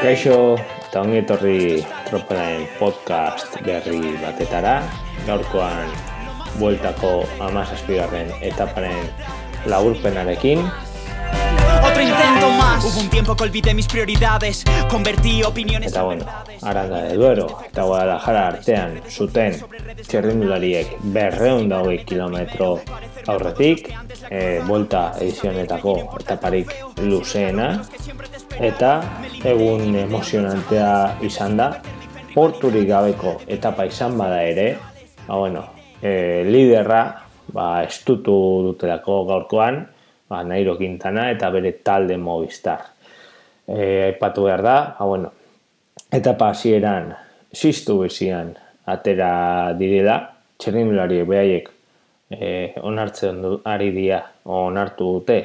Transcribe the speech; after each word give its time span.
Kaixo, 0.00 0.56
eta 0.56 1.02
ongi 1.04 1.18
etorri 1.20 1.56
tropelaren 2.06 2.62
podcast 2.78 3.58
berri 3.66 4.14
batetara. 4.22 4.78
Gaurkoan 5.26 5.92
bueltako 6.56 7.10
amazazpigarren 7.44 8.32
etaparen 8.48 8.96
laburpenarekin. 9.68 10.64
Otro 11.82 12.02
intento 12.02 12.50
más. 12.50 12.84
Hubo 12.84 13.00
un 13.00 13.10
tiempo 13.10 13.36
que 13.36 13.44
olvidé 13.44 13.74
mis 13.74 13.86
prioridades. 13.86 14.64
Convertí 14.88 15.42
opiniones 15.42 15.92
Eta 15.92 16.02
bueno, 16.02 16.24
Aranda 16.62 17.02
de 17.02 17.14
Duero 17.14 17.58
eta 17.66 17.82
Guadalajara 17.82 18.46
artean 18.48 19.00
zuten 19.08 19.56
txerrindulariek 20.06 20.96
berreun 21.14 21.68
daugei 21.68 22.04
kilometro 22.04 22.80
aurretik, 23.26 23.88
e, 24.30 24.60
volta 24.66 25.12
edizionetako 25.20 25.94
etaparik 26.20 26.72
luzeena, 27.04 27.70
eta 28.58 28.92
egun 29.44 29.94
emozionantea 30.04 31.20
izan 31.26 31.56
da, 31.60 31.70
porturik 32.34 32.88
gabeko 32.88 33.38
etapa 33.46 33.86
izan 33.88 34.18
bada 34.18 34.42
ere, 34.46 34.68
ba 35.26 35.38
bueno, 35.40 35.64
e, 36.02 36.42
liderra 36.46 37.02
ba, 37.52 37.82
estutu 37.84 38.34
dutelako 38.70 39.24
gaurkoan, 39.30 39.82
ba, 40.30 40.44
Nairo 40.46 40.76
Quintana 40.78 41.28
eta 41.34 41.50
bere 41.50 41.74
talde 41.82 42.16
Movistar. 42.16 42.86
E, 43.66 44.06
aipatu 44.06 44.46
behar 44.46 44.62
da, 44.62 44.76
ba, 44.98 45.06
bueno, 45.06 45.32
etapa 46.14 46.52
hasieran 46.54 47.12
ziztu 47.54 48.00
bizian 48.04 48.54
atera 48.90 49.74
direla, 49.78 50.20
txerrindulari 50.60 51.22
behaiek 51.26 51.70
e, 52.30 52.72
onartzen 52.86 53.42
du, 53.42 53.56
ari 53.66 53.90
dia, 53.94 54.22
onartu 54.46 55.10
dute, 55.18 55.40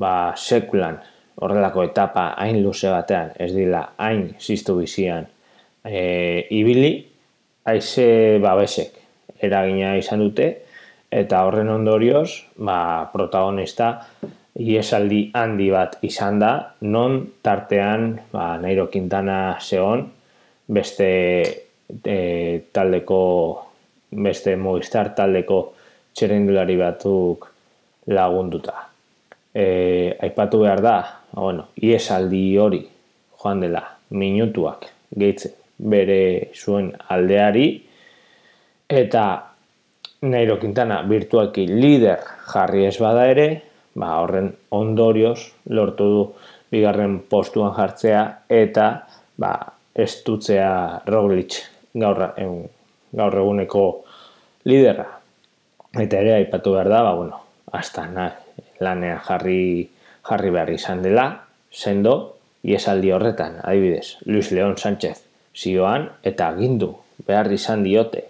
ba, 0.00 0.32
sekulan 0.36 0.98
horrelako 1.36 1.84
etapa 1.84 2.30
hain 2.40 2.62
luze 2.64 2.88
batean, 2.92 3.34
ez 3.36 3.52
dila 3.52 3.82
hain 4.00 4.30
ziztu 4.40 4.78
bizian 4.80 5.26
e, 5.84 6.46
ibili, 6.56 6.94
haize 7.66 8.38
babesek 8.40 8.96
eragina 9.44 9.96
izan 10.00 10.22
dute, 10.24 10.48
eta 11.10 11.44
horren 11.46 11.68
ondorioz, 11.70 12.46
ba, 12.56 13.08
protagonista 13.12 13.90
iesaldi 14.56 15.30
handi 15.36 15.68
bat 15.70 15.98
izan 16.06 16.40
da, 16.40 16.52
non 16.80 17.20
tartean 17.44 18.14
ba, 18.32 18.56
Nairo 18.60 18.88
Quintana 18.92 19.58
zeon, 19.60 20.06
beste 20.66 21.10
e, 22.02 22.18
taldeko, 22.72 23.20
beste 24.10 24.56
Movistar 24.56 25.12
taldeko 25.14 25.60
txerendulari 26.16 26.76
batzuk 26.80 27.46
lagunduta. 28.12 28.74
E, 29.52 30.16
aipatu 30.20 30.64
behar 30.64 30.82
da, 30.84 30.96
bueno, 31.36 31.68
iesaldi 31.76 32.56
hori 32.58 32.82
joan 33.42 33.60
dela 33.60 33.82
minutuak 34.10 34.88
gehitzen 35.16 35.52
bere 35.76 36.52
zuen 36.56 36.88
aldeari, 37.12 37.66
eta 38.88 39.24
Nairo 40.22 40.56
Quintana 40.58 41.02
virtualki 41.04 41.66
lider 41.68 42.22
jarri 42.48 42.86
ez 42.88 42.96
bada 42.96 43.26
ere, 43.28 43.46
ba, 43.94 44.14
horren 44.22 44.48
ondorioz 44.72 45.38
lortu 45.68 46.04
du 46.08 46.22
bigarren 46.72 47.18
postuan 47.28 47.74
jartzea 47.76 48.22
eta 48.48 48.86
ba, 49.36 49.52
estutzea 49.92 51.02
Roglic 51.06 51.58
gaur, 51.94 52.22
gaur 53.12 53.36
eguneko 53.42 53.82
lidera. 54.64 55.04
Eta 55.96 56.22
ere 56.22 56.32
aipatu 56.38 56.72
behar 56.72 56.88
da, 56.88 57.02
ba, 57.04 57.12
bueno, 57.14 57.42
hasta 57.72 58.06
na, 58.08 58.30
lanea 58.80 59.18
jarri, 59.26 59.90
jarri 60.24 60.54
behar 60.54 60.72
izan 60.72 61.02
dela, 61.04 61.26
sendo, 61.70 62.38
iesaldi 62.64 63.12
horretan, 63.12 63.60
adibidez, 63.62 64.16
Luis 64.24 64.50
León 64.50 64.78
Sánchez 64.80 65.20
zioan 65.56 66.08
eta 66.24 66.48
agindu 66.52 66.94
behar 67.28 67.52
izan 67.52 67.84
diote 67.84 68.26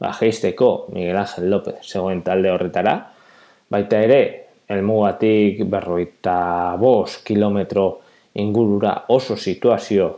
ba, 0.00 0.12
geisteko 0.18 0.88
Miguel 0.92 1.16
Ángel 1.16 1.50
López 1.50 1.78
zegoen 1.82 2.22
talde 2.22 2.50
horretara, 2.50 2.96
baita 3.70 4.00
ere, 4.02 4.20
elmugatik 4.68 5.62
berroita 5.70 6.76
bos 6.80 7.18
kilometro 7.24 7.86
ingurura 8.34 9.04
oso 9.08 9.36
situazio 9.36 10.08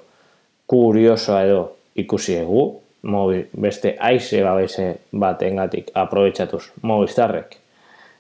kuriosoa 0.67 1.43
edo 1.45 1.63
ikusi 2.01 2.39
egu, 2.41 2.63
mobi, 3.03 3.43
beste 3.53 3.95
aize 4.01 4.43
babese 4.43 4.89
bat 5.13 5.43
engatik 5.47 5.93
aprobetsatuz 5.95 6.65
Movistarrek 6.83 7.57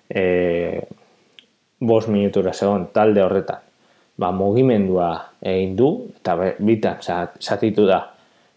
e, 0.09 0.23
bos 1.81 2.07
minutura 2.09 2.53
zegoen 2.53 2.89
talde 2.95 3.25
horretan 3.25 3.65
ba, 4.19 4.31
mugimendua 4.35 5.11
egin 5.43 5.75
du 5.79 5.91
eta 6.19 6.37
bitan 6.59 7.03
zatitu 7.41 7.87
da 7.89 8.03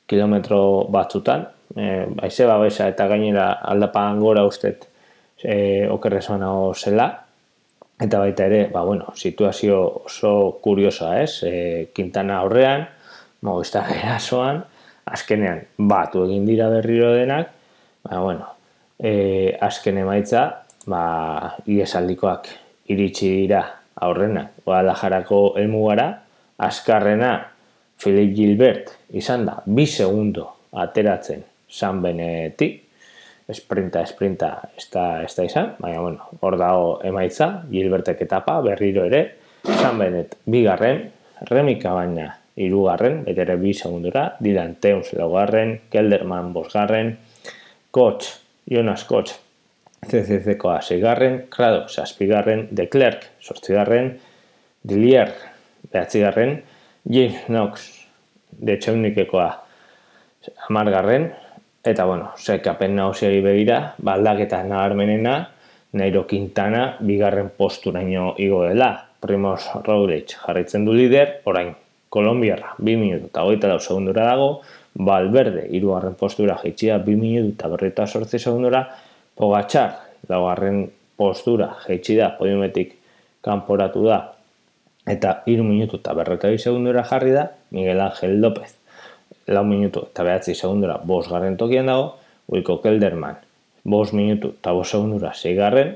kilometro 0.10 0.88
batzutan 0.92 1.48
e, 1.76 2.08
aize 2.22 2.46
babesa 2.46 2.88
eta 2.92 3.08
gainera 3.08 3.52
aldapan 3.62 4.20
gora 4.20 4.46
ustet 4.48 4.88
e, 5.44 5.88
okerrezoan 5.90 6.46
zela. 6.76 7.10
Eta 8.02 8.18
baita 8.18 8.48
ere, 8.50 8.64
ba, 8.74 8.82
bueno, 8.82 9.14
situazio 9.14 9.78
oso 10.06 10.58
kuriosoa 10.62 11.20
ez, 11.22 11.44
e, 11.46 11.90
Quintana 11.94 12.40
aurrean, 12.42 12.88
Movistar 13.42 13.92
erasoan, 13.94 14.64
azkenean 15.06 15.64
batu 15.78 16.26
egin 16.26 16.46
dira 16.46 16.70
berriro 16.70 17.12
denak, 17.14 17.52
ba, 18.04 18.20
bueno, 18.22 18.50
e, 18.98 19.54
azken 19.62 20.02
emaitza, 20.02 20.64
ba, 20.90 21.04
iesaldikoak 21.70 22.50
iritsi 22.90 23.30
dira 23.44 23.62
aurrena, 24.02 24.48
Guadalajarako 24.66 25.44
elmugara, 25.62 26.10
azkarrena 26.58 27.36
Filip 28.02 28.34
Gilbert 28.34 28.96
izan 29.14 29.46
da, 29.46 29.60
bi 29.66 29.86
segundo 29.86 30.48
ateratzen 30.74 31.51
San 31.72 32.02
Benetik, 32.04 32.82
esprinta, 33.52 34.04
esprinta, 34.04 34.52
ez 34.78 34.88
da, 34.92 35.06
ez 35.24 35.32
da 35.36 35.46
izan, 35.48 35.74
baina, 35.80 36.02
bueno, 36.04 36.30
hor 36.40 36.58
dago 36.60 36.92
emaitza, 37.08 37.64
Gilbertek 37.72 38.22
etapa, 38.28 38.60
berriro 38.66 39.06
ere, 39.08 39.24
San 39.64 40.00
Benet, 40.02 40.38
bigarren, 40.46 41.04
remika 41.50 41.94
baina, 41.96 42.28
irugarren, 42.62 43.24
ere 43.32 43.56
bi 43.60 43.74
segundura, 43.74 44.36
Dylan 44.44 44.76
Teuns 44.84 45.14
laugarren, 45.18 45.78
Kelderman 45.92 46.52
bosgarren, 46.54 47.16
Koch, 47.92 48.28
Jonas 48.70 49.06
Koch, 49.08 49.34
CCC-koa 50.08 50.82
seigarren, 50.82 51.46
Krado, 51.54 51.88
saspigarren, 51.88 52.68
De 52.72 52.88
Klerk, 52.90 53.28
sortzigarren, 53.40 54.16
Dillier, 54.84 55.34
behatzigarren, 55.92 56.64
James 57.06 57.46
Knox, 57.46 57.86
de 58.52 58.78
Txaunikekoa, 58.78 59.50
amargarren, 60.70 61.32
Eta, 61.84 62.06
bueno, 62.06 62.30
zekapen 62.38 62.96
nahusiari 62.96 63.42
begira, 63.42 63.96
baldaketa 63.98 64.62
nabarmenena, 64.64 65.50
Nairo 65.98 66.28
Quintana 66.28 66.98
bigarren 67.02 67.50
posturaino 67.58 68.36
igo 68.38 68.64
dela. 68.64 69.08
Primoz 69.22 69.68
Roglic 69.86 70.36
jarraitzen 70.44 70.86
du 70.86 70.94
lider, 70.98 71.42
orain 71.46 71.74
Kolombiarra 72.10 72.76
2 72.78 72.96
minutu 72.98 73.28
eta 73.30 73.44
goita 73.46 73.70
lau 73.70 73.80
segundura 73.80 74.26
dago, 74.26 74.48
Valverde 74.96 75.68
irugarren 75.78 76.16
postura 76.20 76.58
jaitxia 76.62 76.98
2 77.06 77.18
minutu 77.20 77.54
eta 77.54 77.70
berreta 77.74 78.08
sortzi 78.08 78.40
segundura, 78.40 78.84
Pogatxar 79.38 79.94
laugarren 80.30 80.84
postura 81.18 81.70
jaitxida 81.86 82.34
podiumetik 82.40 82.98
kanporatu 83.46 84.06
da, 84.10 84.20
eta 85.06 85.38
3 85.46 85.66
minutu 85.66 86.02
eta 86.02 86.14
berreta 86.18 86.52
segundura 86.58 87.04
jarri 87.04 87.34
da, 87.38 87.52
Miguel 87.70 88.02
Ángel 88.02 88.42
López 88.42 88.81
lau 89.48 89.64
minutu 89.68 90.08
eta 90.12 90.24
behatzi 90.28 90.56
segundura 90.56 91.00
bos 91.04 91.28
garren 91.30 91.58
tokian 91.58 91.90
dago, 91.92 92.18
Wilko 92.52 92.82
Kelderman 92.82 93.38
bos 93.84 94.14
minutu 94.14 94.54
eta 94.58 94.74
bos 94.74 94.90
segundura 94.90 95.34
zeigarren, 95.34 95.96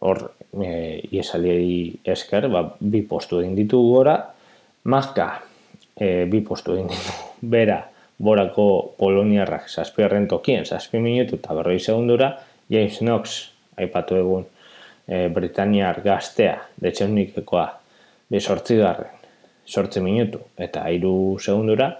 hor 0.00 0.32
e, 0.60 1.00
iesaliei 1.12 2.00
esker, 2.04 2.48
ba, 2.52 2.64
bi 2.80 3.02
postu 3.02 3.40
egin 3.40 3.56
ditu 3.56 3.80
gora, 3.90 4.18
Mazka 4.88 5.28
e, 5.96 6.26
bi 6.30 6.40
postu 6.46 6.76
egin 6.76 6.90
ditu 6.92 7.48
bera, 7.50 7.80
borako 8.18 8.94
poloniarrak 8.98 9.68
zazpiarren 9.70 10.28
tokien, 10.28 10.66
zazpi 10.66 11.00
minutu 11.02 11.38
eta 11.38 11.54
berroi 11.54 11.78
segundura, 11.78 12.32
James 12.70 12.98
Knox, 13.00 13.38
aipatu 13.78 14.18
egun, 14.18 14.46
e, 15.06 15.28
Britaniar 15.32 16.02
gaztea, 16.04 16.58
detxeunikekoa, 16.82 17.68
bi 18.28 18.40
sortzi 18.40 18.76
garren, 18.76 19.14
sortzi 19.66 20.02
minutu 20.04 20.42
eta 20.60 20.84
iru 20.92 21.38
segundura, 21.40 21.94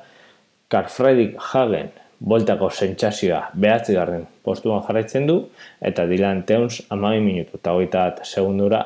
Karfredik 0.68 1.36
Hagen 1.40 1.90
boltako 2.20 2.68
sentsazioa 2.70 3.50
behatzi 3.54 3.94
postuan 4.42 4.82
jarraitzen 4.82 5.26
du, 5.26 5.48
eta 5.80 6.04
Dylan 6.06 6.42
Teuns 6.42 6.82
amai 6.90 7.20
minutu 7.20 7.56
eta 7.56 7.72
hogeita 7.72 7.98
bat 8.04 8.26
segundura 8.26 8.82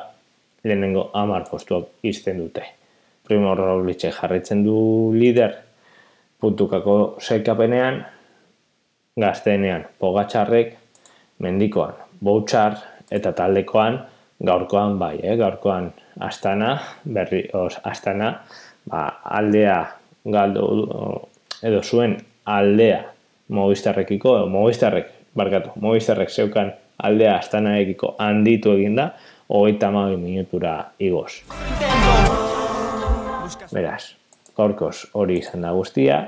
lehenengo 0.63 1.09
amar 1.13 1.43
postuak 1.49 1.89
izten 2.03 2.37
dute. 2.37 2.63
Primo 3.27 3.55
Roglic 3.55 4.05
jarraitzen 4.05 4.63
du 4.63 5.11
lider 5.15 5.57
puntukako 6.39 7.17
zekapenean, 7.21 8.05
gazteenean 9.19 9.85
pogatxarrek, 9.99 10.77
mendikoan 11.39 11.99
boutxar 12.23 12.77
eta 13.11 13.31
taldekoan 13.31 13.99
gaurkoan 14.43 14.97
bai, 14.99 15.17
eh? 15.23 15.35
gaurkoan 15.35 15.91
astana, 16.19 16.77
berri, 17.03 17.43
os, 17.53 17.77
astana, 17.83 18.33
ba, 18.87 19.05
aldea 19.23 19.77
galdu 20.25 21.31
edo 21.63 21.81
zuen 21.81 22.17
aldea 22.45 23.03
Movistarrekiko, 23.53 24.37
edo 24.37 24.47
Movistarrek, 24.51 25.07
barkatu, 25.35 25.71
Movistarrek 25.79 26.29
zeukan 26.29 26.71
aldea 27.03 27.37
astanarekiko 27.37 28.15
handitu 28.19 28.73
eginda, 28.75 29.09
hogeita 29.49 29.87
amabi 29.87 30.17
minutura 30.17 30.75
igoz. 30.99 31.43
Beraz, 33.73 34.13
gaurkoz 34.57 35.09
hori 35.13 35.39
izan 35.43 35.63
da 35.65 35.73
guztia, 35.75 36.19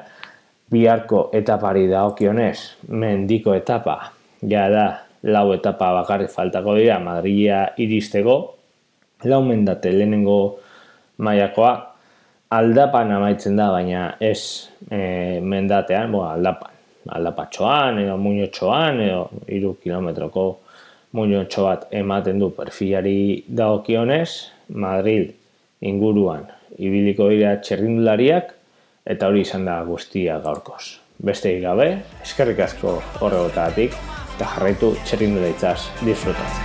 biharko 0.72 1.30
etapari 1.34 1.88
da 1.92 2.06
okionez, 2.10 2.58
mendiko 2.88 3.56
etapa, 3.56 3.98
ja 4.44 4.68
da, 4.72 4.86
lau 5.26 5.50
etapa 5.56 5.92
bakarrik 6.02 6.32
faltako 6.32 6.78
dira, 6.80 7.00
Madria 7.00 7.66
iristeko, 7.82 8.38
lau 9.26 9.42
mendate 9.46 9.92
lehenengo 9.92 10.40
maiakoa, 11.18 11.95
aldapan 12.56 13.12
amaitzen 13.16 13.56
da, 13.58 13.70
baina 13.74 14.16
ez 14.24 14.70
e, 14.90 15.40
mendatean, 15.42 16.12
bo, 16.14 16.24
aldapan, 16.28 16.74
aldapatxoan, 17.18 18.00
edo 18.04 18.18
muñotxoan, 18.22 19.00
edo 19.06 19.30
iru 19.52 19.76
kilometroko 19.84 20.46
muñotxo 21.16 21.64
bat 21.68 21.88
ematen 21.96 22.40
du 22.42 22.52
perfilari 22.56 23.44
dagokionez, 23.48 24.30
Madrid 24.70 25.32
inguruan 25.86 26.46
ibiliko 26.82 27.30
dira 27.32 27.56
txerrindulariak, 27.64 28.54
eta 29.06 29.28
hori 29.30 29.42
izan 29.46 29.68
da 29.68 29.80
guztia 29.88 30.40
gaurkoz. 30.44 30.98
Beste 31.26 31.54
gabe, 31.64 31.88
eskerrik 32.26 32.60
asko 32.66 32.98
horregotatik, 33.22 33.96
eta 34.36 34.46
jarraitu 34.56 34.96
txerrindularitzaz 35.06 35.80
disfrutatzen. 36.04 36.64